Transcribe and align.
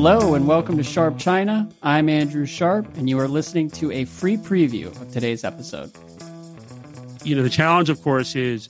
Hello 0.00 0.34
and 0.34 0.46
welcome 0.46 0.76
to 0.76 0.84
Sharp 0.84 1.18
China. 1.18 1.68
I'm 1.82 2.08
Andrew 2.08 2.46
Sharp, 2.46 2.86
and 2.96 3.10
you 3.10 3.18
are 3.18 3.26
listening 3.26 3.68
to 3.70 3.90
a 3.90 4.04
free 4.04 4.36
preview 4.36 4.86
of 4.86 5.10
today's 5.10 5.42
episode. 5.42 5.90
You 7.24 7.34
know, 7.34 7.42
the 7.42 7.50
challenge, 7.50 7.90
of 7.90 8.00
course, 8.00 8.36
is 8.36 8.68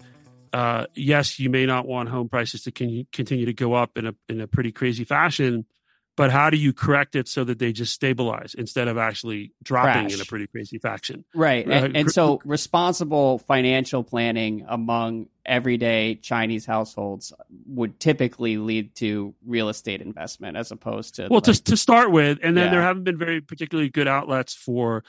uh, 0.54 0.87
yes, 0.94 1.38
you 1.38 1.51
may 1.51 1.67
not 1.67 1.87
want 1.87 2.08
home 2.08 2.30
prices 2.30 2.62
to 2.62 2.72
con- 2.72 3.06
continue 3.12 3.44
to 3.44 3.53
go 3.53 3.74
up 3.74 3.99
in 3.99 4.06
a 4.06 4.14
in 4.30 4.40
a 4.40 4.46
pretty 4.46 4.72
crazy 4.72 5.04
fashion, 5.04 5.67
but 6.19 6.30
how 6.30 6.50
do 6.50 6.58
you 6.58 6.74
correct 6.74 7.16
it 7.16 7.26
so 7.28 7.44
that 7.44 7.58
they 7.58 7.72
just 7.72 7.94
stabilize 7.94 8.53
instead 8.54 8.88
of 8.88 8.98
actually 8.98 9.53
dropping 9.62 10.03
Crash. 10.08 10.14
in 10.14 10.21
a 10.21 10.24
pretty 10.26 10.46
crazy 10.48 10.76
fashion? 10.78 11.24
Right. 11.34 11.66
Uh, 11.66 11.71
And, 11.72 11.96
and 11.96 12.10
so 12.12 12.42
responsible 12.44 13.38
financial 13.38 14.02
planning 14.04 14.66
among 14.69 15.28
everyday 15.46 16.16
Chinese 16.16 16.66
households 16.66 17.33
would 17.66 17.98
typically 17.98 18.59
lead 18.59 18.95
to 18.96 19.34
real 19.46 19.70
estate 19.70 20.02
investment 20.02 20.59
as 20.59 20.70
opposed 20.70 21.15
to 21.15 21.23
well 21.30 21.41
like- 21.41 21.45
to, 21.57 21.62
to 21.65 21.77
start 21.77 22.10
with 22.10 22.38
and 22.43 22.55
then 22.55 22.66
Yeah. 22.66 22.71
there 22.73 22.82
haven't 22.82 23.05
been 23.05 23.16
very 23.16 23.41
particularly 23.41 23.88
good 23.88 24.07
outlets 24.09 24.52
for 24.52 25.05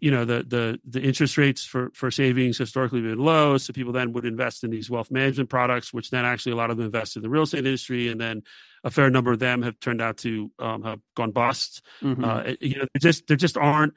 you 0.00 0.10
know 0.10 0.24
the 0.24 0.44
the 0.46 0.78
the 0.84 1.00
interest 1.02 1.36
rates 1.36 1.64
for 1.64 1.90
for 1.94 2.10
savings 2.10 2.58
historically 2.58 3.00
been 3.00 3.18
low 3.18 3.58
so 3.58 3.72
people 3.72 3.92
then 3.92 4.12
would 4.12 4.24
invest 4.24 4.62
in 4.64 4.70
these 4.70 4.88
wealth 4.90 5.10
management 5.10 5.48
products 5.50 5.92
which 5.92 6.10
then 6.10 6.24
actually 6.24 6.52
a 6.52 6.56
lot 6.56 6.70
of 6.70 6.76
them 6.76 6.86
invest 6.86 7.16
in 7.16 7.22
the 7.22 7.28
real 7.28 7.42
estate 7.42 7.58
industry 7.66 8.08
and 8.08 8.20
then 8.20 8.42
a 8.84 8.90
fair 8.90 9.10
number 9.10 9.32
of 9.32 9.38
them 9.40 9.62
have 9.62 9.78
turned 9.80 10.00
out 10.00 10.16
to 10.16 10.50
um, 10.58 10.82
have 10.82 11.00
gone 11.16 11.32
bust 11.32 11.82
Mhm. 12.02 12.24
uh, 12.24 12.54
you 12.60 12.76
know 12.76 12.84
there 12.94 13.00
just 13.00 13.26
there 13.26 13.36
just 13.36 13.56
aren't 13.56 13.94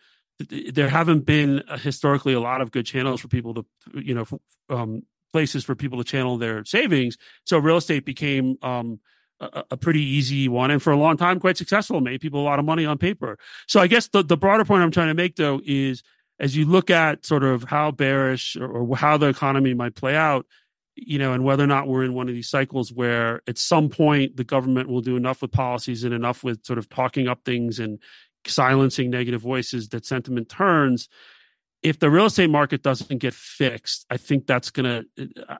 there 0.50 0.90
haven't 0.90 1.26
been 1.26 1.62
uh, 1.70 1.78
historically 1.78 2.34
a 2.34 2.40
lot 2.40 2.60
of 2.62 2.72
good 2.72 2.86
channels 2.86 3.22
for 3.22 3.28
people 3.28 3.54
to 3.54 3.66
you 3.94 4.16
know 4.16 4.26
um, 4.70 5.04
places 5.32 5.64
for 5.64 5.76
people 5.76 5.98
to 6.00 6.04
channel 6.04 6.38
their 6.38 6.66
savings 6.66 7.18
so 7.46 7.58
real 7.60 7.78
estate 7.78 8.04
became 8.06 8.58
um, 8.62 9.00
a, 9.72 9.78
pretty 9.78 10.02
easy 10.02 10.48
one 10.48 10.72
and 10.72 10.82
for 10.82 10.92
a 10.92 10.98
long 10.98 11.18
time 11.18 11.40
quite 11.40 11.58
successful 11.58 12.02
made 12.02 12.22
people 12.22 12.42
a 12.42 12.44
lot 12.44 12.60
of 12.60 12.66
money 12.66 12.86
on 12.86 12.98
paper. 12.98 13.38
So 13.68 13.80
i 13.80 13.88
guess 13.88 14.08
the, 14.08 14.24
the 14.24 14.38
broader 14.38 14.66
point 14.66 14.84
i'm 14.84 14.92
trying 14.92 15.08
to 15.08 15.14
make 15.14 15.36
though 15.36 15.62
is 15.66 16.04
as 16.40 16.56
you 16.56 16.66
look 16.66 16.90
at 16.90 17.26
sort 17.26 17.44
of 17.44 17.64
how 17.64 17.92
bearish 17.92 18.56
or, 18.56 18.68
or 18.68 18.98
how 18.98 19.18
the 19.18 19.28
economy 19.28 19.74
might 19.74 19.96
play 19.96 20.16
out 20.16 20.46
you 20.96 21.18
know 21.18 21.34
and 21.34 21.44
whether 21.44 21.64
or 21.64 21.68
not 21.68 21.88
we're 21.88 22.04
in 22.04 22.14
one 22.14 22.30
of 22.30 22.36
these 22.36 22.50
cycles 22.50 22.92
where 22.92 23.42
at 23.48 23.58
some 23.58 23.90
point 23.90 24.38
the 24.38 24.44
government 24.44 24.90
will 24.90 25.02
do 25.02 25.16
enough 25.16 25.42
with 25.42 25.52
policies 25.52 26.04
and 26.04 26.14
enough 26.14 26.44
with 26.44 26.64
sort 26.66 26.80
of 26.80 26.90
talking 26.90 27.28
up 27.28 27.44
things 27.46 27.80
and 27.80 28.00
silencing 28.46 29.10
negative 29.10 29.42
voices 29.42 29.90
that 29.90 30.06
sentiment 30.06 30.50
turns 30.50 31.10
if 31.82 32.00
the 32.00 32.10
real 32.10 32.26
estate 32.26 32.50
market 32.50 32.84
doesn't 32.84 33.18
get 33.18 33.34
fixed 33.34 34.06
i 34.10 34.18
think 34.18 34.46
that's 34.46 34.70
gonna 34.70 35.04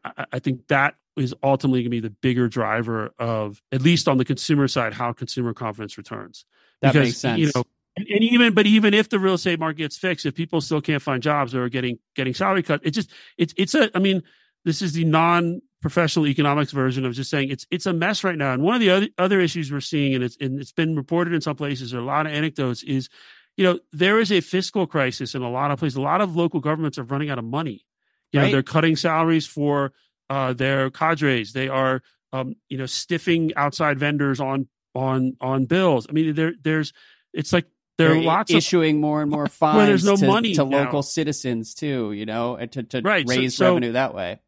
i, 0.04 0.26
I 0.34 0.40
think 0.40 0.68
that 0.68 0.96
is 1.18 1.34
ultimately 1.44 1.82
going 1.82 1.86
to 1.86 1.90
be 1.90 2.00
the 2.00 2.10
bigger 2.10 2.48
driver 2.48 3.12
of 3.20 3.62
at 3.72 3.82
least 3.82 4.08
on 4.08 4.18
the 4.18 4.26
consumer 4.26 4.68
side 4.68 4.94
how 4.94 5.14
consumer 5.14 5.54
confidence 5.54 5.98
returns 5.98 6.46
that 6.82 6.94
because, 6.94 7.08
makes 7.08 7.18
sense. 7.18 7.40
you 7.40 7.52
know 7.56 7.64
and, 7.96 8.08
and 8.08 8.24
even 8.24 8.54
but 8.54 8.66
even 8.66 8.94
if 8.94 9.10
the 9.10 9.20
real 9.20 9.36
estate 9.36 9.60
market 9.60 9.78
gets 9.78 9.98
fixed 9.98 10.26
if 10.26 10.34
people 10.36 10.62
still 10.62 10.82
can't 10.82 11.02
find 11.02 11.22
jobs 11.22 11.54
or 11.54 11.64
are 11.64 11.70
getting 11.70 11.98
getting 12.16 12.34
salary 12.34 12.64
cut 12.64 12.82
it 12.84 12.92
just 12.92 13.12
it's 13.38 13.54
it's 13.58 13.76
a 13.76 13.96
i 13.96 14.00
mean 14.00 14.24
this 14.66 14.82
is 14.82 14.94
the 14.94 15.06
non 15.06 15.62
professional 15.82 16.28
economics 16.28 16.72
version 16.72 17.06
of 17.06 17.14
just 17.14 17.30
saying 17.30 17.50
it's 17.50 17.68
it's 17.70 17.86
a 17.86 17.94
mess 17.94 18.24
right 18.24 18.38
now 18.38 18.54
and 18.54 18.64
one 18.64 18.74
of 18.74 18.80
the 18.80 18.90
other 18.90 19.08
other 19.18 19.42
issues 19.42 19.72
we're 19.72 19.82
seeing 19.82 20.16
and 20.16 20.24
it's 20.24 20.38
and 20.40 20.60
it's 20.60 20.72
been 20.72 20.96
reported 20.96 21.34
in 21.34 21.42
some 21.42 21.56
places 21.56 21.92
there 21.92 22.00
are 22.00 22.04
a 22.04 22.06
lot 22.06 22.26
of 22.26 22.32
anecdotes 22.32 22.84
is 22.84 23.10
you 23.58 23.66
know 23.66 23.78
there 23.92 24.20
is 24.20 24.32
a 24.32 24.40
fiscal 24.40 24.88
crisis 24.88 25.36
in 25.36 25.42
a 25.42 25.52
lot 25.52 25.72
of 25.72 25.80
places 25.80 25.98
a 25.98 26.02
lot 26.02 26.22
of 26.22 26.36
local 26.38 26.62
governments 26.62 26.98
are 26.98 27.04
running 27.04 27.30
out 27.30 27.38
of 27.38 27.44
money 27.46 27.86
you 28.32 28.40
know 28.40 28.46
Right. 28.46 28.52
they're 28.54 28.64
cutting 28.64 28.96
salaries 28.96 29.46
for 29.46 29.92
uh 30.30 30.54
their 30.54 30.90
cadres 30.90 31.54
they 31.54 31.68
are 31.68 32.02
um 32.32 32.56
you 32.70 32.78
know 32.78 32.86
stiffing 32.86 33.52
outside 33.56 34.00
vendors 34.00 34.40
on 34.40 34.68
on 34.96 35.36
on 35.42 35.66
bills 35.66 36.06
i 36.10 36.12
mean 36.14 36.34
there 36.36 36.54
there's 36.64 36.94
it's 37.34 37.52
like 37.54 37.66
there 37.98 38.10
They're 38.10 38.18
are 38.18 38.22
i- 38.22 38.26
lots 38.26 38.52
of 38.52 38.58
issuing 38.58 39.00
more 39.02 39.22
and 39.22 39.30
more 39.30 39.48
fines 39.62 39.88
there's 39.88 40.04
no 40.06 40.16
to, 40.16 40.26
money 40.28 40.54
to 40.56 40.66
now. 40.66 40.84
local 40.86 41.04
citizens 41.04 41.74
too, 41.76 42.12
you 42.12 42.26
know, 42.26 42.58
to, 42.58 42.84
to 42.84 43.02
Right, 43.02 43.26
raise 43.28 43.56
so- 43.58 43.66
revenue 43.70 43.92
that 43.94 44.14
way. 44.16 44.40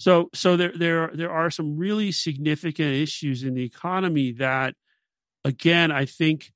So 0.00 0.30
so 0.34 0.56
there 0.56 0.72
there 0.76 1.10
there 1.14 1.30
are 1.30 1.48
some 1.50 1.76
really 1.76 2.10
significant 2.10 2.92
issues 2.94 3.44
in 3.44 3.54
the 3.54 3.62
economy 3.64 4.32
that 4.32 4.74
again 5.44 5.92
I 5.92 6.06
think 6.06 6.52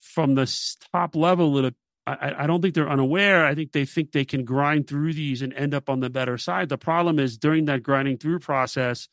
from 0.00 0.34
the 0.34 0.46
top 0.92 1.14
level 1.14 1.52
that 1.54 1.74
I, 2.06 2.44
I- 2.44 2.46
don't 2.46 2.62
think 2.62 2.74
they're 2.74 2.88
unaware. 2.88 3.44
I 3.44 3.54
think 3.54 3.72
they 3.72 3.84
think 3.84 4.12
they 4.12 4.24
can 4.24 4.44
grind 4.44 4.86
through 4.86 5.12
these 5.14 5.42
and 5.42 5.52
end 5.54 5.74
up 5.74 5.90
on 5.90 6.00
the 6.00 6.10
better 6.10 6.38
side. 6.38 6.68
The 6.68 6.78
problem 6.78 7.18
is 7.18 7.36
during 7.38 7.64
that 7.66 7.82
grinding 7.82 8.18
through 8.18 8.38
process, 8.40 9.08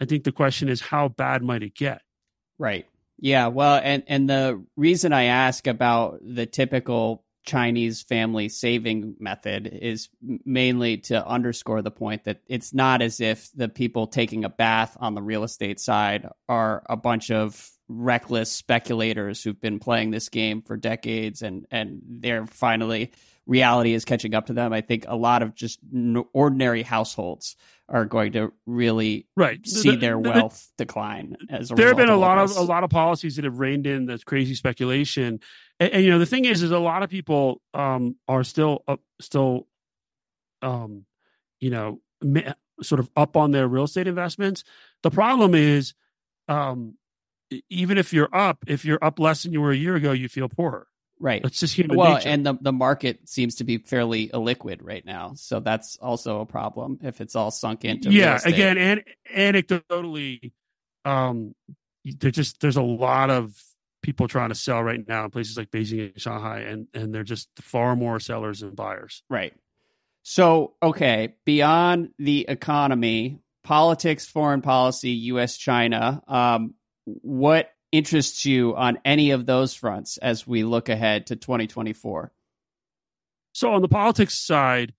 I 0.00 0.06
think 0.06 0.24
the 0.24 0.32
question 0.32 0.68
is 0.68 0.80
how 0.80 1.08
bad 1.08 1.42
might 1.42 1.62
it 1.62 1.74
get? 1.74 2.02
Right. 2.58 2.86
Yeah. 3.18 3.48
Well, 3.48 3.80
and 3.82 4.02
and 4.06 4.28
the 4.30 4.64
reason 4.76 5.12
I 5.12 5.24
ask 5.24 5.66
about 5.66 6.20
the 6.22 6.46
typical 6.46 7.24
Chinese 7.46 8.02
family 8.02 8.48
saving 8.48 9.16
method 9.18 9.66
is 9.66 10.08
mainly 10.44 10.98
to 10.98 11.26
underscore 11.26 11.82
the 11.82 11.90
point 11.90 12.24
that 12.24 12.40
it's 12.46 12.72
not 12.72 13.02
as 13.02 13.20
if 13.20 13.50
the 13.54 13.68
people 13.68 14.06
taking 14.06 14.44
a 14.44 14.48
bath 14.50 14.96
on 15.00 15.14
the 15.14 15.22
real 15.22 15.44
estate 15.44 15.80
side 15.80 16.28
are 16.48 16.82
a 16.88 16.96
bunch 16.96 17.30
of 17.30 17.70
reckless 17.92 18.52
speculators 18.52 19.42
who've 19.42 19.60
been 19.60 19.80
playing 19.80 20.12
this 20.12 20.28
game 20.28 20.62
for 20.62 20.76
decades 20.76 21.42
and 21.42 21.66
and 21.72 22.00
they're 22.06 22.46
finally 22.46 23.10
reality 23.46 23.94
is 23.94 24.04
catching 24.04 24.32
up 24.32 24.46
to 24.46 24.52
them. 24.52 24.72
I 24.72 24.80
think 24.80 25.06
a 25.08 25.16
lot 25.16 25.42
of 25.42 25.56
just 25.56 25.80
n- 25.92 26.22
ordinary 26.32 26.84
households 26.84 27.56
are 27.88 28.04
going 28.04 28.30
to 28.32 28.52
really 28.64 29.26
Right. 29.36 29.66
see 29.66 29.90
The- 29.90 29.96
their 29.96 30.16
the- 30.16 30.22
the- 30.22 30.30
wealth 30.30 30.70
decline 30.78 31.36
as 31.48 31.72
a 31.72 31.74
there 31.74 31.88
have 31.88 31.96
been 31.96 32.08
a 32.08 32.16
lot 32.16 32.38
of 32.38 32.50
this. 32.50 32.58
a 32.58 32.62
lot 32.62 32.84
of 32.84 32.90
policies 32.90 33.34
that 33.36 33.44
have 33.44 33.58
reined 33.58 33.88
in 33.88 34.06
this 34.06 34.22
crazy 34.22 34.54
speculation 34.54 35.40
and, 35.80 35.92
and, 35.92 36.04
you 36.04 36.10
know 36.10 36.20
the 36.20 36.26
thing 36.26 36.44
is 36.44 36.62
is 36.62 36.70
a 36.70 36.78
lot 36.78 37.02
of 37.02 37.10
people 37.10 37.60
um 37.74 38.14
are 38.28 38.44
still 38.44 38.84
up 38.86 39.00
still 39.20 39.66
um 40.62 41.04
you 41.58 41.70
know 41.70 42.00
ma- 42.22 42.52
sort 42.82 43.00
of 43.00 43.10
up 43.16 43.36
on 43.36 43.50
their 43.50 43.66
real 43.66 43.84
estate 43.84 44.06
investments 44.06 44.62
the 45.02 45.10
problem 45.10 45.56
is 45.56 45.94
um 46.46 46.94
even 47.68 47.98
if 47.98 48.12
you're 48.12 48.34
up 48.34 48.58
if 48.66 48.84
you're 48.84 49.02
up 49.02 49.18
less 49.18 49.42
than 49.42 49.52
you 49.52 49.60
were 49.60 49.70
a 49.70 49.76
year 49.76 49.96
ago 49.96 50.12
you 50.12 50.28
feel 50.28 50.48
poorer 50.48 50.86
right. 51.18 51.44
it's 51.44 51.60
just 51.60 51.74
human 51.74 51.96
Well, 51.96 52.14
nature 52.14 52.28
and 52.28 52.44
the 52.44 52.54
the 52.60 52.72
market 52.72 53.28
seems 53.28 53.56
to 53.56 53.64
be 53.64 53.78
fairly 53.78 54.28
illiquid 54.28 54.78
right 54.82 55.04
now, 55.04 55.32
so 55.34 55.60
that's 55.60 55.96
also 55.96 56.40
a 56.40 56.46
problem 56.46 56.98
if 57.02 57.20
it's 57.20 57.36
all 57.36 57.50
sunk 57.50 57.84
into 57.84 58.10
yeah 58.10 58.40
again 58.44 58.78
and 58.78 59.02
anecdotally 59.34 60.52
um 61.04 61.54
there 62.04 62.30
just 62.30 62.60
there's 62.60 62.76
a 62.76 62.82
lot 62.82 63.30
of 63.30 63.60
people 64.02 64.26
trying 64.26 64.48
to 64.48 64.54
sell 64.54 64.82
right 64.82 65.06
now 65.06 65.24
in 65.24 65.30
places 65.30 65.58
like 65.58 65.70
beijing 65.70 66.10
and 66.12 66.20
shanghai 66.20 66.60
and 66.60 66.86
and 66.94 67.14
they're 67.14 67.22
just 67.22 67.48
far 67.60 67.94
more 67.94 68.18
sellers 68.18 68.60
than 68.60 68.74
buyers 68.74 69.22
Right. 69.28 69.52
So, 70.22 70.74
okay, 70.82 71.34
beyond 71.44 72.10
the 72.18 72.46
economy, 72.48 73.40
politics, 73.64 74.26
foreign 74.26 74.62
policy, 74.62 75.10
U.S. 75.10 75.56
China, 75.56 76.22
um, 76.28 76.74
what 77.04 77.70
interests 77.92 78.44
you 78.44 78.76
on 78.76 78.98
any 79.04 79.30
of 79.32 79.46
those 79.46 79.74
fronts 79.74 80.16
as 80.18 80.46
we 80.46 80.62
look 80.64 80.88
ahead 80.88 81.26
to 81.28 81.36
2024? 81.36 82.32
so 83.52 83.72
on 83.72 83.82
the 83.82 83.88
politics 83.88 84.38
side 84.38 84.94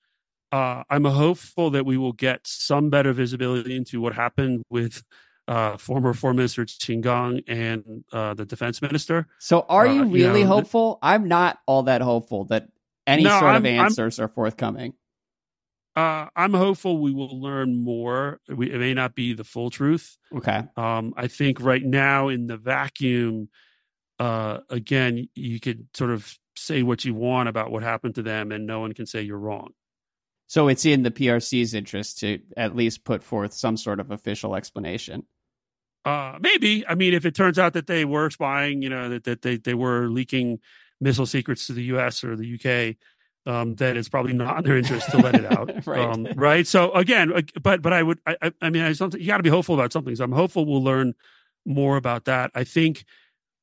uh 0.52 0.84
i'm 0.90 1.06
hopeful 1.06 1.70
that 1.70 1.86
we 1.86 1.96
will 1.98 2.12
get 2.12 2.42
some 2.44 2.90
better 2.90 3.14
visibility 3.14 3.78
into 3.78 4.02
what 4.02 4.14
happened 4.14 4.62
with 4.70 5.02
uh 5.48 5.78
former 5.78 6.14
foreign 6.14 6.36
minister 6.36 6.66
Qin 6.66 7.00
Gang 7.02 7.42
and 7.48 8.04
uh 8.12 8.34
the 8.34 8.46
defense 8.46 8.82
minister 8.82 9.28
So, 9.40 9.66
are 9.70 9.88
Uh, 9.88 9.94
you 9.94 10.04
you 10.06 10.14
really 10.14 10.42
know, 10.44 10.48
hopeful? 10.50 11.00
I'm 11.02 11.30
not 11.30 11.60
all 11.66 11.84
that 11.84 12.02
hopeful 12.02 12.44
that 12.46 12.68
any 13.08 13.24
No, 13.24 13.30
sort 13.40 13.56
of 13.56 13.64
I'm- 13.64 13.66
I'm- 13.66 13.86
answers 13.86 14.20
are 14.20 14.28
forthcoming. 14.28 14.94
Uh 15.96 16.28
i'm 16.36 16.54
hopeful 16.54 17.00
we 17.00 17.12
will 17.12 17.42
learn 17.42 17.84
more 17.84 18.40
we, 18.48 18.72
it 18.72 18.80
may 18.80 18.94
not 18.94 19.16
be 19.16 19.34
the 19.34 19.44
full 19.44 19.70
truth 19.70 20.18
Okay. 20.36 20.64
Um, 20.78 21.14
I 21.18 21.28
think 21.28 21.60
right 21.62 21.84
now 21.84 22.30
in 22.30 22.48
the 22.48 22.58
vacuum, 22.58 23.50
uh, 24.20 24.60
again, 24.70 25.28
you 25.36 25.60
could 25.60 25.88
sort 25.94 26.12
of 26.12 26.38
say 26.56 26.84
what 26.84 27.04
you 27.04 27.14
want 27.14 27.50
about 27.50 27.72
what 27.72 27.84
happened 27.84 28.16
to 28.16 28.24
them, 28.24 28.52
and 28.52 28.66
no 28.66 28.80
one 28.80 28.94
can 28.94 29.06
say 29.06 29.22
you're 29.22 29.38
wrong. 29.38 29.72
So 30.48 30.68
it's 30.68 30.86
in 30.86 31.04
the 31.04 31.12
PRC's 31.12 31.74
interest 31.74 32.20
to 32.20 32.40
at 32.58 32.76
least 32.76 33.06
put 33.06 33.24
forth 33.24 33.54
some 33.54 33.78
sort 33.78 34.00
of 34.00 34.12
official 34.12 34.56
explanation. 34.56 35.24
Uh, 36.04 36.38
maybe. 36.42 36.86
I 36.88 36.96
mean, 36.96 37.14
if 37.14 37.26
it 37.26 37.36
turns 37.36 37.58
out 37.58 37.74
that 37.74 37.88
they 37.88 38.06
were 38.06 38.30
spying, 38.30 38.82
you 38.82 38.90
know, 38.90 39.10
that, 39.10 39.24
that 39.26 39.42
they, 39.44 39.58
they 39.58 39.74
were 39.74 40.10
leaking 40.10 40.60
missile 41.00 41.26
secrets 41.26 41.68
to 41.68 41.74
the 41.74 41.84
U.S. 41.84 42.24
or 42.24 42.36
the 42.36 42.56
UK, 42.56 42.98
um, 43.46 43.76
then 43.76 43.98
it's 43.98 44.10
probably 44.10 44.34
not 44.34 44.60
in 44.60 44.64
their 44.66 44.78
interest 44.78 45.10
to 45.12 45.18
let 45.18 45.36
it 45.36 45.52
out. 45.52 45.72
Right. 45.88 46.00
Um, 46.00 46.28
right. 46.36 46.68
So 46.68 46.92
again, 46.92 47.32
but 47.62 47.82
but 47.82 47.92
I 47.94 48.04
would, 48.04 48.20
I, 48.26 48.52
I- 48.62 48.70
mean, 48.70 48.84
I 48.84 48.94
something 48.94 49.20
you 49.20 49.28
got 49.28 49.38
to 49.38 49.44
be 49.44 49.50
hopeful 49.50 49.76
about 49.76 49.92
something. 49.92 50.16
So 50.16 50.24
I'm 50.24 50.32
hopeful 50.32 50.66
we'll 50.66 50.84
learn 50.84 51.14
more 51.66 51.98
about 51.98 52.26
that. 52.26 52.52
I 52.54 52.64
think, 52.64 53.04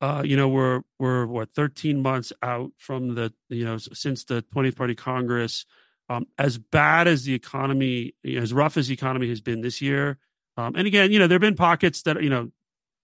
uh, 0.01 0.21
you 0.25 0.35
know, 0.35 0.47
we're 0.49 0.81
we're 0.99 1.25
what 1.25 1.53
13 1.53 2.01
months 2.01 2.33
out 2.41 2.71
from 2.77 3.15
the, 3.15 3.33
you 3.49 3.63
know, 3.65 3.77
since 3.77 4.23
the 4.25 4.43
20th 4.55 4.75
Party 4.75 4.95
Congress. 4.95 5.65
Um, 6.11 6.25
as 6.39 6.57
bad 6.57 7.07
as 7.07 7.23
the 7.23 7.35
economy, 7.35 8.15
you 8.23 8.37
know, 8.37 8.41
as 8.41 8.51
rough 8.51 8.77
as 8.77 8.87
the 8.87 8.95
economy 8.95 9.29
has 9.29 9.41
been 9.41 9.61
this 9.61 9.79
year, 9.79 10.17
um, 10.57 10.75
and 10.75 10.87
again, 10.87 11.11
you 11.11 11.19
know, 11.19 11.27
there 11.27 11.35
have 11.35 11.41
been 11.41 11.55
pockets 11.55 12.01
that 12.01 12.21
you 12.23 12.29
know 12.31 12.49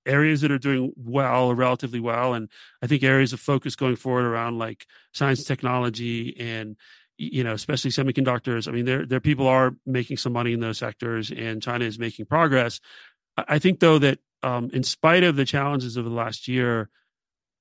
areas 0.06 0.42
that 0.42 0.52
are 0.52 0.57
doing 0.57 0.94
well 0.96 1.48
or 1.48 1.56
relatively 1.56 2.00
well, 2.00 2.34
and 2.34 2.50
I 2.81 2.88
think 2.88 3.04
areas 3.04 3.34
of 3.34 3.40
focus 3.40 3.75
going 3.75 3.96
forward 3.96 4.25
around 4.25 4.57
like 4.57 4.86
science, 5.13 5.44
technology, 5.44 6.36
and 6.40 6.75
you 7.18 7.44
know, 7.44 7.54
especially 7.54 7.92
semiconductors. 7.92 8.68
I 8.68 8.72
mean, 8.72 8.86
there 8.86 9.06
there 9.06 9.19
people 9.19 9.48
are 9.48 9.75
making 9.86 10.18
some 10.18 10.34
money 10.34 10.54
in 10.54 10.60
those 10.60 10.78
sectors, 10.78 11.31
and 11.31 11.62
China 11.62 11.86
is 11.86 12.00
making 12.00 12.25
progress. 12.25 12.80
I 13.38 13.60
think 13.60 13.80
though 13.80 14.00
that 14.00 14.19
um, 14.44 14.69
in 14.74 14.84
spite 14.84 15.24
of 15.24 15.36
the 15.36 15.46
challenges 15.46 15.98
of 15.98 16.06
the 16.06 16.12
last 16.12 16.48
year, 16.48 16.90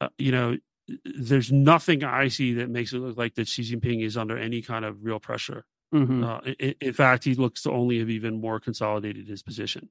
uh, 0.00 0.08
you 0.18 0.32
know, 0.32 0.56
there's 1.04 1.50
nothing 1.50 2.04
I 2.04 2.28
see 2.28 2.54
that 2.54 2.68
makes 2.68 2.92
it 2.92 2.98
look 2.98 3.16
like 3.16 3.34
that 3.34 3.48
Xi 3.48 3.62
Jinping 3.62 4.02
is 4.02 4.16
under 4.16 4.36
any 4.36 4.60
kind 4.62 4.84
of 4.84 5.02
real 5.02 5.18
pressure. 5.18 5.64
Mm-hmm. 5.94 6.24
Uh, 6.24 6.40
in, 6.58 6.74
in, 6.80 6.92
fact, 6.92 7.24
he 7.24 7.34
looks 7.34 7.62
to 7.62 7.70
only 7.70 8.00
have 8.00 8.10
even 8.10 8.40
more 8.40 8.60
consolidated 8.60 9.28
his 9.28 9.42
position. 9.42 9.88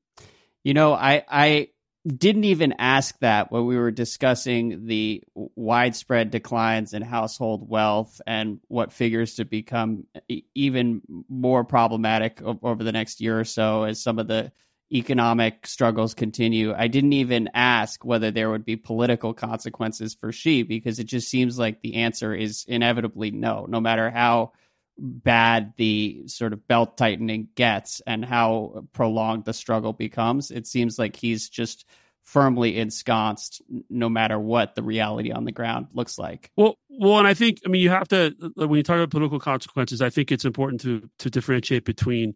You 0.63 0.73
know, 0.73 0.93
I 0.93 1.23
I 1.29 1.69
didn't 2.05 2.43
even 2.43 2.73
ask 2.79 3.17
that 3.19 3.51
when 3.51 3.65
we 3.65 3.77
were 3.77 3.91
discussing 3.91 4.87
the 4.87 5.23
widespread 5.35 6.31
declines 6.31 6.93
in 6.93 7.01
household 7.01 7.69
wealth 7.69 8.19
and 8.27 8.59
what 8.67 8.91
figures 8.91 9.35
to 9.35 9.45
become 9.45 10.05
even 10.53 11.01
more 11.29 11.63
problematic 11.63 12.41
over 12.41 12.83
the 12.83 12.91
next 12.91 13.21
year 13.21 13.39
or 13.39 13.45
so 13.45 13.83
as 13.83 14.03
some 14.03 14.19
of 14.19 14.27
the 14.27 14.51
economic 14.91 15.65
struggles 15.65 16.13
continue. 16.13 16.73
I 16.73 16.87
didn't 16.87 17.13
even 17.13 17.49
ask 17.53 18.03
whether 18.03 18.31
there 18.31 18.51
would 18.51 18.65
be 18.65 18.75
political 18.75 19.33
consequences 19.33 20.13
for 20.13 20.31
Xi 20.31 20.63
because 20.63 20.99
it 20.99 21.05
just 21.05 21.29
seems 21.29 21.57
like 21.57 21.81
the 21.81 21.95
answer 21.95 22.35
is 22.35 22.65
inevitably 22.67 23.31
no, 23.31 23.65
no 23.67 23.79
matter 23.79 24.09
how 24.09 24.51
bad 24.97 25.73
the 25.77 26.23
sort 26.27 26.53
of 26.53 26.67
belt 26.67 26.97
tightening 26.97 27.47
gets 27.55 28.01
and 28.05 28.23
how 28.23 28.85
prolonged 28.93 29.45
the 29.45 29.53
struggle 29.53 29.93
becomes. 29.93 30.51
It 30.51 30.67
seems 30.67 30.99
like 30.99 31.15
he's 31.15 31.49
just 31.49 31.85
firmly 32.23 32.77
ensconced 32.77 33.61
no 33.89 34.07
matter 34.07 34.39
what 34.39 34.75
the 34.75 34.83
reality 34.83 35.31
on 35.31 35.43
the 35.43 35.51
ground 35.51 35.87
looks 35.93 36.17
like. 36.17 36.51
Well, 36.55 36.77
well, 36.89 37.19
and 37.19 37.27
I 37.27 37.33
think 37.33 37.59
I 37.65 37.69
mean 37.69 37.81
you 37.81 37.89
have 37.89 38.07
to 38.09 38.35
when 38.55 38.75
you 38.75 38.83
talk 38.83 38.95
about 38.95 39.09
political 39.09 39.39
consequences, 39.39 40.01
I 40.01 40.09
think 40.09 40.31
it's 40.31 40.45
important 40.45 40.81
to 40.81 41.09
to 41.19 41.29
differentiate 41.29 41.85
between 41.85 42.35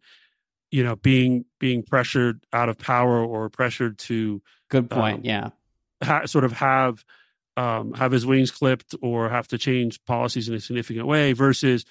you 0.72 0.84
know 0.84 0.96
being 0.96 1.46
being 1.60 1.84
pressured 1.84 2.44
out 2.52 2.70
of 2.70 2.78
power 2.78 3.24
or 3.24 3.50
pressured 3.50 3.98
to 4.00 4.42
good 4.70 4.90
point 4.90 5.20
um, 5.20 5.22
yeah 5.24 5.50
ha- 6.04 6.26
sort 6.26 6.44
of 6.44 6.52
have 6.54 7.04
um, 7.56 7.94
have 7.94 8.12
his 8.12 8.26
wings 8.26 8.52
clipped 8.52 8.94
or 9.02 9.30
have 9.30 9.48
to 9.48 9.58
change 9.58 10.04
policies 10.06 10.48
in 10.48 10.56
a 10.56 10.60
significant 10.60 11.08
way 11.08 11.34
versus 11.34 11.86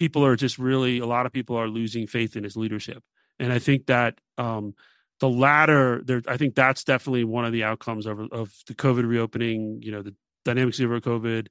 people 0.00 0.24
are 0.24 0.34
just 0.34 0.58
really 0.58 0.98
a 0.98 1.06
lot 1.06 1.26
of 1.26 1.32
people 1.32 1.56
are 1.56 1.68
losing 1.68 2.06
faith 2.06 2.34
in 2.36 2.42
his 2.42 2.56
leadership 2.56 3.04
and 3.38 3.52
i 3.52 3.58
think 3.58 3.86
that 3.86 4.20
um, 4.38 4.74
the 5.20 5.28
latter 5.28 6.02
there 6.04 6.22
i 6.26 6.36
think 6.36 6.56
that's 6.56 6.82
definitely 6.82 7.24
one 7.24 7.44
of 7.44 7.52
the 7.52 7.62
outcomes 7.62 8.06
of, 8.06 8.18
of 8.32 8.52
the 8.66 8.74
covid 8.74 9.06
reopening 9.08 9.78
you 9.82 9.92
know 9.92 10.02
the 10.02 10.14
dynamic 10.44 10.74
zero 10.74 11.00
covid 11.00 11.46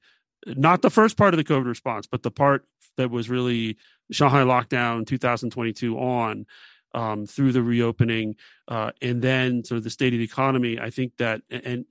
not 0.46 0.82
the 0.82 0.90
first 0.90 1.16
part 1.16 1.34
of 1.34 1.38
the 1.38 1.44
covid 1.44 1.66
response 1.66 2.08
but 2.08 2.24
the 2.24 2.32
part 2.32 2.66
that 2.98 3.10
was 3.10 3.30
really 3.30 3.78
Shanghai 4.12 4.44
lockdown 4.44 5.08
2022 5.08 5.98
on 5.98 6.46
um, 6.94 7.26
through 7.26 7.52
the 7.52 7.64
reopening, 7.64 8.36
uh, 8.68 8.92
and 9.02 9.22
then 9.22 9.64
sort 9.64 9.78
of 9.78 9.84
the 9.84 9.90
state 9.90 10.14
of 10.14 10.20
the 10.20 10.26
economy. 10.26 10.80
I 10.80 10.90
think 10.90 11.18
that, 11.18 11.42
and 11.50 11.86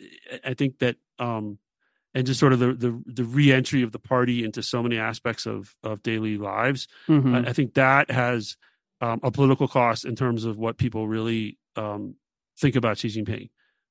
I 0.45 0.55
think 0.55 0.79
that, 0.81 0.97
um, 1.19 1.59
and 2.19 2.27
just 2.27 2.41
sort 2.41 2.53
of 2.53 2.59
the 2.59 2.73
the, 2.73 3.03
the 3.07 3.25
reentry 3.25 3.83
of 3.83 3.93
the 3.93 3.99
party 4.01 4.45
into 4.45 4.61
so 4.61 4.83
many 4.83 4.99
aspects 4.99 5.47
of 5.47 5.75
of 5.85 6.03
daily 6.03 6.37
lives. 6.37 6.89
Mm-hmm. 7.07 7.35
I, 7.35 7.39
I, 7.51 7.53
think 7.53 7.75
that 7.75 8.11
has 8.11 8.57
um, 9.01 9.21
a 9.23 9.31
political 9.31 9.69
cost 9.69 10.05
in 10.05 10.17
terms 10.17 10.45
of 10.45 10.59
what 10.59 10.79
people 10.79 11.07
really 11.07 11.59
um, 11.77 12.17
think 12.59 12.75
about 12.75 12.99
Xi 12.99 13.09
Jinping. 13.09 13.51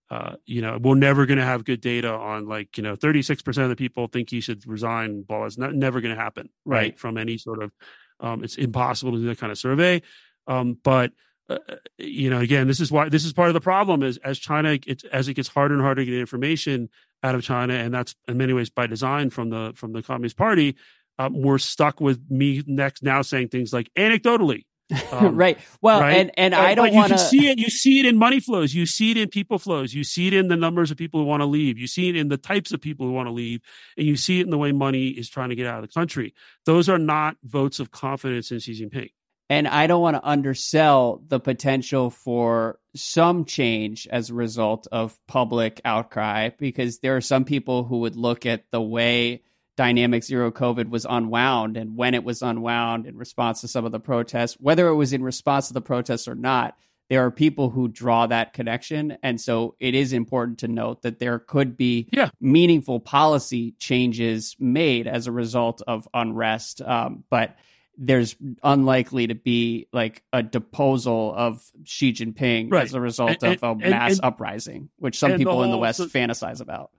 Uh, 0.09 0.35
you 0.45 0.61
know, 0.61 0.77
we're 0.77 0.95
never 0.95 1.25
going 1.25 1.39
to 1.39 1.45
have 1.45 1.63
good 1.63 1.79
data 1.79 2.11
on 2.11 2.47
like, 2.47 2.77
you 2.77 2.83
know, 2.83 2.95
36% 2.95 3.63
of 3.63 3.69
the 3.69 3.75
people 3.75 4.07
think 4.07 4.29
he 4.29 4.41
should 4.41 4.65
resign. 4.67 5.21
Blah, 5.21 5.45
it's 5.45 5.57
not, 5.57 5.73
never 5.73 6.01
going 6.01 6.15
to 6.15 6.21
happen, 6.21 6.49
right. 6.65 6.77
right. 6.77 6.99
From 6.99 7.17
any 7.17 7.37
sort 7.37 7.63
of 7.63 7.71
um, 8.19 8.43
it's 8.43 8.57
impossible 8.57 9.13
to 9.13 9.19
do 9.19 9.25
that 9.27 9.37
kind 9.37 9.51
of 9.51 9.57
survey. 9.57 10.01
Um, 10.47 10.77
but 10.83 11.11
uh, 11.49 11.57
uh, 11.69 11.75
you 11.97 12.29
know, 12.29 12.39
again, 12.39 12.67
this 12.67 12.79
is 12.79 12.91
why 12.91 13.09
this 13.09 13.25
is 13.25 13.33
part 13.33 13.47
of 13.47 13.53
the 13.53 13.61
problem 13.61 14.03
is 14.03 14.17
as 14.17 14.37
China 14.37 14.77
it's 14.85 15.03
as 15.05 15.27
it 15.27 15.35
gets 15.35 15.47
harder 15.47 15.73
and 15.73 15.83
harder 15.83 16.01
to 16.01 16.05
get 16.05 16.19
information 16.19 16.89
out 17.23 17.35
of 17.35 17.43
China, 17.43 17.73
and 17.73 17.93
that's 17.93 18.15
in 18.27 18.37
many 18.37 18.53
ways 18.53 18.69
by 18.69 18.87
design 18.87 19.29
from 19.29 19.49
the 19.49 19.73
from 19.75 19.93
the 19.93 20.03
Communist 20.03 20.37
Party. 20.37 20.75
Um, 21.19 21.41
we're 21.41 21.57
stuck 21.57 21.99
with 21.99 22.19
me 22.29 22.63
next 22.67 23.01
now 23.01 23.23
saying 23.23 23.47
things 23.47 23.73
like 23.73 23.89
anecdotally, 23.97 24.65
um, 25.11 25.35
right. 25.35 25.57
Well, 25.81 25.99
right? 25.99 26.15
and 26.15 26.31
and 26.37 26.55
I 26.55 26.73
don't 26.73 26.93
want 26.93 27.11
to 27.11 27.17
see 27.17 27.49
it. 27.49 27.59
You 27.59 27.69
see 27.69 27.99
it 27.99 28.05
in 28.05 28.17
money 28.17 28.39
flows. 28.39 28.73
You 28.73 28.85
see 28.85 29.11
it 29.11 29.17
in 29.17 29.29
people 29.29 29.59
flows. 29.59 29.93
You 29.93 30.03
see 30.03 30.27
it 30.27 30.33
in 30.33 30.47
the 30.47 30.55
numbers 30.55 30.91
of 30.91 30.97
people 30.97 31.19
who 31.19 31.25
want 31.25 31.41
to 31.41 31.45
leave. 31.45 31.77
You 31.77 31.87
see 31.87 32.09
it 32.09 32.15
in 32.15 32.29
the 32.29 32.37
types 32.37 32.71
of 32.71 32.79
people 32.79 33.05
who 33.05 33.11
want 33.11 33.27
to 33.27 33.33
leave, 33.33 33.61
and 33.97 34.07
you 34.07 34.15
see 34.15 34.39
it 34.39 34.43
in 34.43 34.49
the 34.49 34.57
way 34.57 34.71
money 34.71 35.07
is 35.09 35.29
trying 35.29 35.49
to 35.49 35.55
get 35.55 35.65
out 35.65 35.83
of 35.83 35.89
the 35.89 35.93
country. 35.93 36.33
Those 36.65 36.87
are 36.87 36.99
not 36.99 37.35
votes 37.43 37.79
of 37.79 37.91
confidence 37.91 38.51
in 38.51 38.59
Xi 38.59 38.81
Jinping. 38.81 39.11
And 39.49 39.67
I 39.67 39.87
don't 39.87 40.01
want 40.01 40.17
to 40.17 40.27
undersell 40.27 41.21
the 41.27 41.39
potential 41.39 42.09
for 42.09 42.79
some 42.95 43.45
change 43.45 44.07
as 44.11 44.29
a 44.29 44.33
result 44.33 44.87
of 44.91 45.17
public 45.27 45.79
outcry, 45.85 46.49
because 46.57 46.99
there 46.99 47.15
are 47.15 47.21
some 47.21 47.45
people 47.45 47.83
who 47.85 47.99
would 47.99 48.15
look 48.15 48.45
at 48.45 48.69
the 48.71 48.81
way 48.81 49.43
dynamic 49.77 50.23
zero 50.23 50.51
COVID 50.51 50.89
was 50.89 51.05
unwound 51.07 51.77
and 51.77 51.95
when 51.95 52.15
it 52.15 52.23
was 52.23 52.41
unwound 52.41 53.05
in 53.05 53.15
response 53.15 53.61
to 53.61 53.67
some 53.67 53.85
of 53.85 53.91
the 53.91 53.99
protests, 53.99 54.57
whether 54.59 54.87
it 54.87 54.95
was 54.95 55.13
in 55.13 55.23
response 55.23 55.67
to 55.67 55.73
the 55.73 55.81
protests 55.81 56.27
or 56.27 56.35
not, 56.35 56.75
there 57.09 57.23
are 57.25 57.31
people 57.31 57.69
who 57.69 57.87
draw 57.87 58.27
that 58.27 58.53
connection. 58.53 59.17
And 59.23 59.39
so 59.39 59.75
it 59.79 59.95
is 59.95 60.11
important 60.11 60.59
to 60.59 60.67
note 60.67 61.03
that 61.03 61.19
there 61.19 61.39
could 61.39 61.77
be 61.77 62.09
yeah. 62.11 62.29
meaningful 62.41 62.99
policy 62.99 63.75
changes 63.79 64.57
made 64.59 65.07
as 65.07 65.27
a 65.27 65.31
result 65.31 65.81
of 65.87 66.07
unrest. 66.13 66.81
Um, 66.81 67.23
but 67.29 67.55
there's 67.97 68.35
unlikely 68.63 69.27
to 69.27 69.35
be 69.35 69.87
like 69.91 70.23
a 70.31 70.43
deposal 70.43 71.33
of 71.35 71.63
Xi 71.83 72.13
Jinping 72.13 72.71
right. 72.71 72.83
as 72.83 72.93
a 72.93 73.01
result 73.01 73.41
and, 73.43 73.55
of 73.55 73.63
a 73.63 73.71
and, 73.83 73.91
mass 73.91 74.11
and, 74.13 74.23
uprising, 74.23 74.89
which 74.97 75.17
some 75.17 75.35
people 75.35 75.59
the 75.59 75.65
in 75.65 75.71
the 75.71 75.77
West 75.77 75.99
fantasize 75.99 76.61
about 76.61 76.91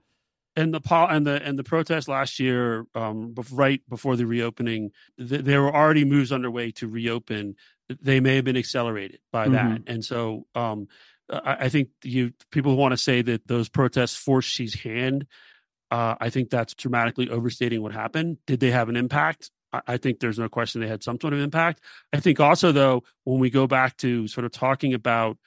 and 0.55 0.73
the 0.73 0.81
and 1.09 1.25
the 1.25 1.41
and 1.41 1.57
the 1.57 1.63
protest 1.63 2.07
last 2.07 2.39
year, 2.39 2.85
um, 2.95 3.33
right 3.51 3.81
before 3.89 4.15
the 4.15 4.25
reopening, 4.25 4.91
th- 5.17 5.41
there 5.41 5.61
were 5.61 5.73
already 5.73 6.05
moves 6.05 6.31
underway 6.31 6.71
to 6.71 6.87
reopen. 6.87 7.55
They 7.87 8.19
may 8.19 8.35
have 8.35 8.45
been 8.45 8.57
accelerated 8.57 9.19
by 9.31 9.45
mm-hmm. 9.45 9.53
that, 9.53 9.81
and 9.87 10.03
so 10.03 10.45
um, 10.55 10.87
I, 11.29 11.57
I, 11.61 11.69
think 11.69 11.89
you 12.03 12.33
people 12.51 12.75
want 12.75 12.91
to 12.91 12.97
say 12.97 13.21
that 13.21 13.47
those 13.47 13.69
protests 13.69 14.15
forced 14.15 14.53
Xi's 14.53 14.73
hand. 14.73 15.27
Uh, 15.91 16.15
I 16.19 16.29
think 16.29 16.49
that's 16.49 16.73
dramatically 16.75 17.29
overstating 17.29 17.81
what 17.81 17.93
happened. 17.93 18.37
Did 18.45 18.59
they 18.59 18.71
have 18.71 18.89
an 18.89 18.95
impact? 18.95 19.51
I, 19.71 19.97
think 19.97 20.19
there's 20.19 20.39
no 20.39 20.49
question 20.49 20.81
they 20.81 20.87
had 20.87 21.03
some 21.03 21.19
sort 21.19 21.33
of 21.33 21.39
impact. 21.39 21.81
I 22.11 22.19
think 22.19 22.39
also 22.39 22.71
though, 22.71 23.03
when 23.23 23.39
we 23.39 23.49
go 23.49 23.67
back 23.67 23.97
to 23.97 24.27
sort 24.27 24.45
of 24.45 24.51
talking 24.51 24.93
about 24.93 25.37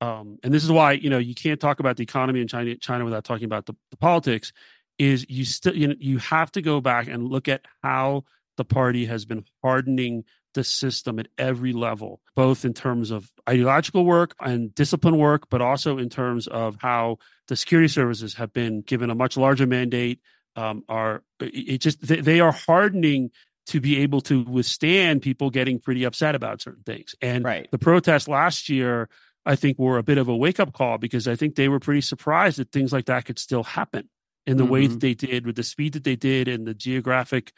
um, 0.00 0.38
and 0.42 0.54
this 0.54 0.64
is 0.64 0.70
why 0.70 0.92
you 0.92 1.10
know 1.10 1.18
you 1.18 1.34
can't 1.34 1.60
talk 1.60 1.80
about 1.80 1.96
the 1.96 2.02
economy 2.02 2.40
in 2.40 2.48
China, 2.48 2.76
China 2.76 3.04
without 3.04 3.24
talking 3.24 3.44
about 3.44 3.66
the, 3.66 3.74
the 3.90 3.96
politics. 3.96 4.52
Is 4.98 5.26
you 5.28 5.44
still 5.44 5.76
you 5.76 5.88
know 5.88 5.94
you 5.98 6.18
have 6.18 6.50
to 6.52 6.62
go 6.62 6.80
back 6.80 7.08
and 7.08 7.28
look 7.28 7.48
at 7.48 7.62
how 7.82 8.24
the 8.56 8.64
party 8.64 9.06
has 9.06 9.24
been 9.24 9.44
hardening 9.62 10.24
the 10.54 10.64
system 10.64 11.18
at 11.18 11.28
every 11.36 11.72
level, 11.72 12.20
both 12.34 12.64
in 12.64 12.74
terms 12.74 13.10
of 13.10 13.30
ideological 13.48 14.04
work 14.04 14.34
and 14.40 14.74
discipline 14.74 15.16
work, 15.16 15.48
but 15.50 15.60
also 15.60 15.98
in 15.98 16.08
terms 16.08 16.46
of 16.48 16.76
how 16.80 17.18
the 17.46 17.56
security 17.56 17.88
services 17.88 18.34
have 18.34 18.52
been 18.52 18.80
given 18.80 19.10
a 19.10 19.14
much 19.14 19.36
larger 19.36 19.66
mandate. 19.66 20.20
Um, 20.56 20.82
are 20.88 21.22
it 21.40 21.78
just 21.78 22.04
they, 22.06 22.20
they 22.20 22.40
are 22.40 22.50
hardening 22.50 23.30
to 23.68 23.80
be 23.80 23.98
able 23.98 24.20
to 24.22 24.42
withstand 24.44 25.22
people 25.22 25.50
getting 25.50 25.78
pretty 25.78 26.04
upset 26.04 26.34
about 26.34 26.60
certain 26.60 26.82
things. 26.84 27.14
And 27.20 27.44
right. 27.44 27.68
the 27.70 27.78
protests 27.78 28.26
last 28.28 28.68
year 28.68 29.08
I 29.44 29.56
think 29.56 29.78
were 29.78 29.98
a 29.98 30.02
bit 30.02 30.18
of 30.18 30.28
a 30.28 30.36
wake 30.36 30.60
up 30.60 30.72
call 30.72 30.98
because 30.98 31.28
I 31.28 31.36
think 31.36 31.54
they 31.54 31.68
were 31.68 31.80
pretty 31.80 32.00
surprised 32.00 32.58
that 32.58 32.72
things 32.72 32.92
like 32.92 33.06
that 33.06 33.24
could 33.24 33.38
still 33.38 33.62
happen 33.62 34.08
in 34.46 34.56
the 34.56 34.64
mm-hmm. 34.64 34.72
way 34.72 34.86
that 34.86 35.00
they 35.00 35.14
did 35.14 35.46
with 35.46 35.56
the 35.56 35.62
speed 35.62 35.94
that 35.94 36.04
they 36.04 36.16
did 36.16 36.48
and 36.48 36.66
the 36.66 36.74
geographic 36.74 37.52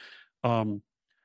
um, 0.45 0.83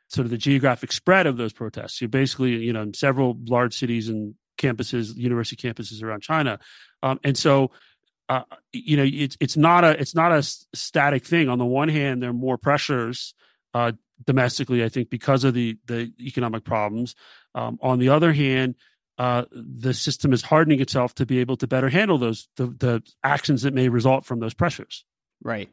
sort 0.10 0.26
of 0.26 0.32
the 0.32 0.38
geographic 0.38 0.92
spread 0.92 1.28
of 1.28 1.38
those 1.38 1.54
protests. 1.54 2.02
You 2.02 2.08
basically, 2.08 2.56
you 2.58 2.74
know, 2.74 2.84
in 2.84 2.94
several 2.94 3.38
large 3.46 3.78
cities 3.78 4.10
and 4.10 4.36
campuses, 4.58 5.16
university 5.16 5.56
campuses 5.56 6.04
around 6.04 6.22
China, 6.22 6.60
um, 7.02 7.20
and 7.24 7.38
so 7.38 7.72
uh, 8.28 8.42
you 8.74 8.98
know, 8.98 9.06
it's 9.06 9.38
it's 9.40 9.58
not 9.58 9.84
a 9.84 10.00
it's 10.00 10.16
not 10.16 10.32
a 10.32 10.42
static 10.74 11.26
thing. 11.26 11.48
On 11.48 11.60
the 11.60 11.66
one 11.66 11.90
hand, 11.90 12.24
there 12.24 12.32
are 12.32 12.34
more 12.34 12.58
pressures 12.58 13.36
uh, 13.74 13.92
domestically, 14.24 14.84
I 14.84 14.90
think, 14.90 15.10
because 15.10 15.44
of 15.44 15.54
the 15.54 15.78
the 15.86 16.12
economic 16.20 16.64
problems. 16.64 17.16
Um, 17.54 17.80
on 17.82 18.00
the 18.00 18.10
other 18.10 18.34
hand, 18.34 18.76
uh, 19.18 19.46
the 19.52 19.94
system 19.94 20.34
is 20.34 20.42
hardening 20.42 20.82
itself 20.82 21.16
to 21.16 21.26
be 21.26 21.40
able 21.40 21.58
to 21.58 21.68
better 21.68 21.90
handle 21.90 22.18
those 22.18 22.48
the, 22.58 22.68
the 22.68 23.04
actions 23.24 23.64
that 23.64 23.74
may 23.74 23.90
result 23.90 24.26
from 24.26 24.40
those 24.40 24.54
pressures. 24.54 25.06
Right. 25.44 25.70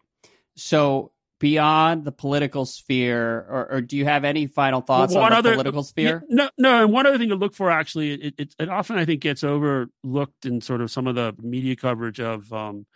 So 0.57 1.13
beyond 1.41 2.05
the 2.05 2.13
political 2.13 2.65
sphere, 2.65 3.45
or, 3.49 3.69
or 3.73 3.81
do 3.81 3.97
you 3.97 4.05
have 4.05 4.25
any 4.25 4.47
final 4.47 4.81
thoughts 4.81 5.13
well, 5.13 5.25
on 5.25 5.31
the 5.31 5.37
other, 5.39 5.53
political 5.55 5.83
sphere? 5.83 6.23
No, 6.29 6.49
no. 6.57 6.85
And 6.85 6.93
one 6.93 7.05
other 7.05 7.19
thing 7.19 7.31
to 7.31 7.35
look 7.35 7.55
for, 7.55 7.69
actually, 7.69 8.13
it, 8.13 8.35
it, 8.39 8.55
it, 8.61 8.69
often 8.69 8.97
I 8.97 9.05
think 9.05 9.23
gets 9.23 9.43
overlooked 9.43 10.47
in 10.47 10.61
sort 10.61 10.81
of 10.81 10.91
some 10.91 11.09
of 11.09 11.17
the 11.17 11.35
media 11.41 11.75
coverage 11.75 12.21
of 12.21 12.53
um, 12.53 12.87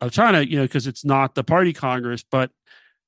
of 0.00 0.10
China, 0.10 0.40
you 0.40 0.56
know, 0.56 0.64
because 0.64 0.86
it's 0.86 1.04
not 1.04 1.34
the 1.34 1.44
party 1.44 1.72
congress, 1.72 2.24
but 2.28 2.50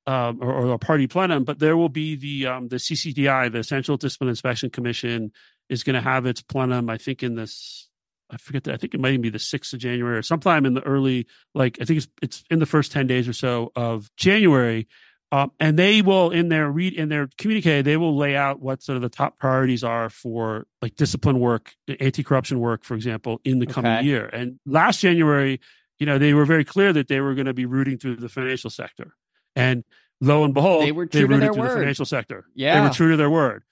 um, 0.07 0.39
or, 0.43 0.53
or, 0.53 0.73
a 0.73 0.79
party 0.79 1.07
plenum, 1.07 1.45
but 1.45 1.59
there 1.59 1.77
will 1.77 1.89
be 1.89 2.17
the 2.17 2.47
um, 2.47 2.69
the 2.69 2.77
CCDI, 2.77 3.53
the 3.53 3.63
Central 3.63 3.97
Discipline 3.97 4.31
Inspection 4.31 4.71
Commission, 4.71 5.33
is 5.69 5.85
going 5.85 5.95
to 5.95 6.01
have 6.01 6.27
its 6.27 6.43
plenum. 6.43 6.91
I 6.91 6.99
think 6.99 7.23
in 7.23 7.37
this 7.37 7.89
I 8.33 8.39
forget 8.39 8.65
that. 8.65 8.75
I 8.75 8.77
think 8.79 8.95
it 8.95 9.01
might 9.01 9.11
even 9.11 9.21
be 9.21 9.31
the 9.31 9.39
sixth 9.39 9.73
of 9.73 9.79
January 9.79 10.17
or 10.19 10.23
sometime 10.23 10.65
in 10.65 10.75
the 10.75 10.83
early, 10.83 11.27
like 11.55 11.79
I 11.81 11.85
think 11.85 11.99
it's 11.99 12.09
it's 12.23 12.45
in 12.51 12.59
the 12.59 12.67
first 12.67 12.91
ten 12.91 13.07
days 13.07 13.29
or 13.29 13.33
so 13.33 13.71
of 13.77 14.11
January. 14.17 14.89
Um, 15.31 15.51
and 15.59 15.79
they 15.79 16.03
will 16.03 16.31
in 16.31 16.51
their 16.51 16.71
read 16.71 16.93
in 16.93 17.09
their 17.09 17.27
communique 17.39 17.81
they 17.81 17.97
will 17.97 18.15
lay 18.15 18.37
out 18.37 18.61
what 18.61 18.83
sort 18.83 18.97
of 18.97 19.03
the 19.03 19.09
top 19.09 19.39
priorities 19.39 19.83
are 19.83 20.11
for 20.11 20.67
like 20.83 20.95
discipline 20.97 21.41
work 21.41 21.73
anti-corruption 21.89 22.61
work 22.61 22.85
for 22.85 22.95
example 22.95 23.41
in 23.43 23.59
the 23.59 23.65
coming 23.65 23.93
okay. 23.93 24.05
year 24.05 24.27
and 24.27 24.61
last 24.67 25.01
january 25.01 25.59
you 25.99 26.05
know 26.05 26.19
they 26.19 26.35
were 26.35 26.45
very 26.45 26.67
clear 26.67 26.93
that 26.93 27.09
they 27.09 27.23
were 27.23 27.33
going 27.35 27.47
to 27.47 27.55
be 27.55 27.65
rooting 27.65 27.97
through 27.97 28.17
the 28.17 28.29
financial 28.29 28.69
sector 28.69 29.15
and 29.57 29.85
lo 30.21 30.45
and 30.45 30.55
behold 30.55 30.85
they 30.85 30.93
were 30.93 31.07
true 31.07 31.27
they 31.27 31.35
to 31.35 31.41
their 31.41 31.53
through 31.53 31.63
word. 31.63 31.71
the 31.71 31.81
financial 31.81 32.07
sector 32.07 32.45
yeah 32.55 32.81
they 32.81 32.87
were 32.87 32.95
true 32.95 33.11
to 33.11 33.17
their 33.17 33.31
word 33.31 33.63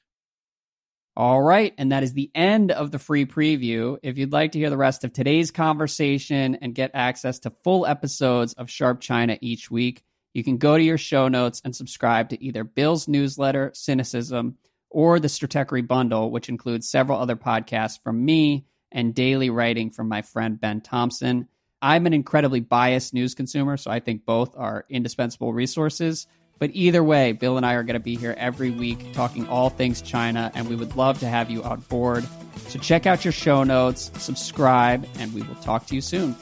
all 1.16 1.42
right. 1.42 1.74
And 1.76 1.92
that 1.92 2.02
is 2.02 2.14
the 2.14 2.30
end 2.34 2.70
of 2.70 2.92
the 2.92 2.98
free 2.98 3.26
preview. 3.26 3.98
If 4.02 4.16
you'd 4.16 4.32
like 4.32 4.52
to 4.52 4.58
hear 4.58 4.70
the 4.70 4.76
rest 4.76 5.04
of 5.04 5.12
today's 5.12 5.50
conversation 5.50 6.56
and 6.62 6.74
get 6.74 6.92
access 6.94 7.40
to 7.40 7.52
full 7.62 7.84
episodes 7.84 8.54
of 8.54 8.70
Sharp 8.70 9.00
China 9.00 9.36
each 9.42 9.70
week, 9.70 10.02
you 10.32 10.44
can 10.44 10.56
go 10.56 10.78
to 10.78 10.82
your 10.82 10.96
show 10.96 11.28
notes 11.28 11.60
and 11.64 11.74
subscribe 11.74 12.30
to 12.30 12.42
either 12.42 12.62
Bill's 12.62 13.08
newsletter, 13.08 13.72
Sinocism, 13.74 14.54
or 14.88 15.18
the 15.18 15.28
Stratechery 15.28 15.86
Bundle, 15.86 16.30
which 16.30 16.48
includes 16.48 16.88
several 16.88 17.18
other 17.18 17.36
podcasts 17.36 18.00
from 18.02 18.24
me 18.24 18.64
and 18.92 19.14
daily 19.14 19.50
writing 19.50 19.90
from 19.90 20.08
my 20.08 20.22
friend 20.22 20.60
Ben 20.60 20.80
Thompson. 20.80 21.48
I'm 21.82 22.06
an 22.06 22.12
incredibly 22.12 22.60
biased 22.60 23.14
news 23.14 23.34
consumer, 23.34 23.76
so 23.76 23.90
I 23.90 24.00
think 24.00 24.24
both 24.26 24.56
are 24.56 24.84
indispensable 24.90 25.52
resources. 25.52 26.26
But 26.58 26.70
either 26.74 27.02
way, 27.02 27.32
Bill 27.32 27.56
and 27.56 27.64
I 27.64 27.72
are 27.72 27.82
going 27.82 27.94
to 27.94 28.00
be 28.00 28.16
here 28.16 28.34
every 28.36 28.70
week 28.70 29.14
talking 29.14 29.48
all 29.48 29.70
things 29.70 30.02
China, 30.02 30.52
and 30.54 30.68
we 30.68 30.76
would 30.76 30.94
love 30.94 31.18
to 31.20 31.26
have 31.26 31.50
you 31.50 31.62
on 31.62 31.80
board. 31.80 32.26
So 32.68 32.78
check 32.78 33.06
out 33.06 33.24
your 33.24 33.32
show 33.32 33.64
notes, 33.64 34.10
subscribe, 34.18 35.06
and 35.18 35.32
we 35.32 35.40
will 35.42 35.54
talk 35.56 35.86
to 35.86 35.94
you 35.94 36.02
soon. 36.02 36.36